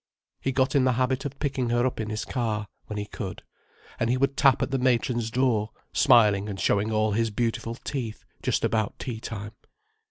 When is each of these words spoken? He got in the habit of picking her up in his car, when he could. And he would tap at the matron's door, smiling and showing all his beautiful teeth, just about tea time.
He 0.39 0.51
got 0.51 0.73
in 0.73 0.83
the 0.83 0.93
habit 0.93 1.25
of 1.25 1.37
picking 1.37 1.69
her 1.69 1.85
up 1.85 1.99
in 1.99 2.09
his 2.09 2.25
car, 2.25 2.65
when 2.87 2.97
he 2.97 3.05
could. 3.05 3.43
And 3.99 4.09
he 4.09 4.17
would 4.17 4.35
tap 4.35 4.63
at 4.63 4.71
the 4.71 4.79
matron's 4.79 5.29
door, 5.29 5.69
smiling 5.93 6.49
and 6.49 6.59
showing 6.59 6.91
all 6.91 7.11
his 7.11 7.29
beautiful 7.29 7.75
teeth, 7.75 8.25
just 8.41 8.65
about 8.65 8.97
tea 8.97 9.19
time. 9.19 9.51